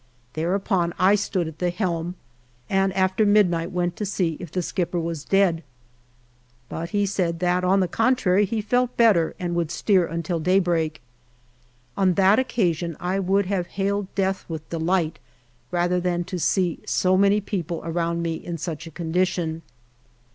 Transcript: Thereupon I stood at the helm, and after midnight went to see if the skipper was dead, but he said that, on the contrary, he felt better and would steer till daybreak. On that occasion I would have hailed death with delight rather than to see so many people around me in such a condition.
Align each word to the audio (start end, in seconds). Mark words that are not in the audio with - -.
Thereupon 0.33 0.95
I 0.97 1.13
stood 1.13 1.47
at 1.47 1.59
the 1.59 1.69
helm, 1.69 2.15
and 2.71 2.91
after 2.93 3.23
midnight 3.23 3.69
went 3.71 3.95
to 3.97 4.03
see 4.07 4.35
if 4.39 4.51
the 4.51 4.63
skipper 4.63 4.99
was 4.99 5.23
dead, 5.25 5.61
but 6.69 6.89
he 6.89 7.05
said 7.05 7.37
that, 7.41 7.63
on 7.63 7.81
the 7.81 7.87
contrary, 7.87 8.45
he 8.45 8.63
felt 8.63 8.97
better 8.97 9.35
and 9.37 9.53
would 9.53 9.69
steer 9.69 10.07
till 10.23 10.39
daybreak. 10.39 11.03
On 11.95 12.15
that 12.15 12.39
occasion 12.39 12.97
I 12.99 13.19
would 13.19 13.45
have 13.45 13.67
hailed 13.77 14.07
death 14.15 14.43
with 14.49 14.67
delight 14.71 15.19
rather 15.69 15.99
than 15.99 16.23
to 16.23 16.39
see 16.39 16.79
so 16.87 17.15
many 17.15 17.39
people 17.39 17.79
around 17.85 18.23
me 18.23 18.33
in 18.33 18.57
such 18.57 18.87
a 18.87 18.89
condition. 18.89 19.61